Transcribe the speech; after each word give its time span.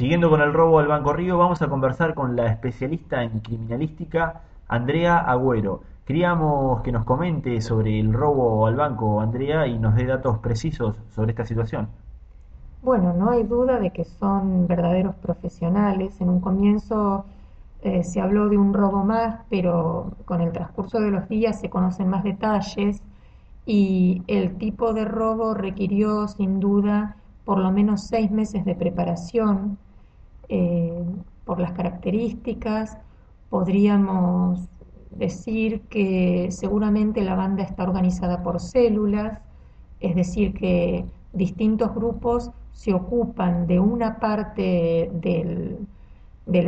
Siguiendo 0.00 0.30
con 0.30 0.40
el 0.40 0.54
robo 0.54 0.78
al 0.78 0.86
Banco 0.86 1.12
Río, 1.12 1.36
vamos 1.36 1.60
a 1.60 1.68
conversar 1.68 2.14
con 2.14 2.34
la 2.34 2.46
especialista 2.46 3.22
en 3.22 3.40
criminalística, 3.40 4.40
Andrea 4.66 5.18
Agüero. 5.18 5.82
Queríamos 6.06 6.80
que 6.80 6.90
nos 6.90 7.04
comente 7.04 7.60
sobre 7.60 8.00
el 8.00 8.14
robo 8.14 8.66
al 8.66 8.76
banco, 8.76 9.20
Andrea, 9.20 9.66
y 9.66 9.78
nos 9.78 9.94
dé 9.96 10.06
datos 10.06 10.38
precisos 10.38 10.96
sobre 11.10 11.32
esta 11.32 11.44
situación. 11.44 11.90
Bueno, 12.82 13.12
no 13.12 13.28
hay 13.28 13.42
duda 13.42 13.78
de 13.78 13.90
que 13.90 14.04
son 14.06 14.66
verdaderos 14.66 15.16
profesionales. 15.16 16.18
En 16.22 16.30
un 16.30 16.40
comienzo 16.40 17.26
eh, 17.82 18.02
se 18.02 18.22
habló 18.22 18.48
de 18.48 18.56
un 18.56 18.72
robo 18.72 19.04
más, 19.04 19.40
pero 19.50 20.12
con 20.24 20.40
el 20.40 20.50
transcurso 20.50 20.98
de 20.98 21.10
los 21.10 21.28
días 21.28 21.60
se 21.60 21.68
conocen 21.68 22.08
más 22.08 22.24
detalles 22.24 23.02
y 23.66 24.22
el 24.28 24.56
tipo 24.56 24.94
de 24.94 25.04
robo 25.04 25.52
requirió 25.52 26.26
sin 26.26 26.58
duda 26.58 27.16
por 27.44 27.58
lo 27.58 27.70
menos 27.70 28.06
seis 28.06 28.30
meses 28.30 28.64
de 28.64 28.74
preparación 28.74 29.76
eh, 30.50 30.92
por 31.44 31.60
las 31.60 31.72
características, 31.72 32.98
podríamos 33.48 34.68
decir 35.10 35.82
que 35.82 36.48
seguramente 36.50 37.22
la 37.22 37.36
banda 37.36 37.62
está 37.62 37.84
organizada 37.84 38.42
por 38.42 38.60
células, 38.60 39.38
es 40.00 40.14
decir, 40.14 40.52
que 40.54 41.04
distintos 41.32 41.94
grupos 41.94 42.50
se 42.72 42.92
ocupan 42.92 43.66
de 43.66 43.78
una 43.78 44.18
parte 44.18 45.10
del, 45.14 45.86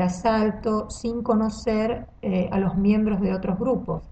asalto 0.01 0.89
sin 0.89 1.23
conocer 1.23 2.07
eh, 2.23 2.49
a 2.53 2.59
los 2.61 2.77
miembros 2.77 3.21
de 3.21 3.35
otros 3.35 3.59
grupos. 3.59 4.03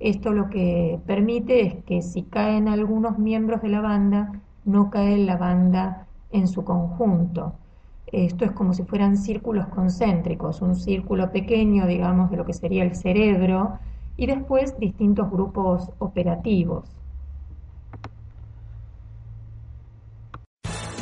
Esto 0.00 0.32
lo 0.32 0.50
que 0.50 0.98
permite 1.06 1.66
es 1.66 1.84
que 1.84 2.02
si 2.02 2.22
caen 2.22 2.66
algunos 2.68 3.18
miembros 3.18 3.62
de 3.62 3.68
la 3.68 3.80
banda, 3.80 4.32
no 4.64 4.90
cae 4.90 5.18
la 5.18 5.36
banda 5.36 6.08
en 6.32 6.48
su 6.48 6.64
conjunto. 6.64 7.54
Esto 8.12 8.44
es 8.44 8.52
como 8.52 8.74
si 8.74 8.84
fueran 8.84 9.16
círculos 9.16 9.68
concéntricos, 9.68 10.62
un 10.62 10.74
círculo 10.74 11.30
pequeño, 11.32 11.86
digamos, 11.86 12.30
de 12.30 12.36
lo 12.36 12.44
que 12.44 12.52
sería 12.52 12.82
el 12.84 12.94
cerebro, 12.94 13.78
y 14.16 14.26
después 14.26 14.76
distintos 14.78 15.30
grupos 15.30 15.90
operativos. 15.98 16.96